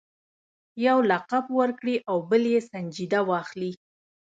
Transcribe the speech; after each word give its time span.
یو 0.85 0.97
لقب 1.11 1.45
ورکړي 1.59 1.95
او 2.09 2.17
بل 2.29 2.43
یې 2.53 2.59
سنجیده 2.71 3.19
واخلي. 3.29 3.71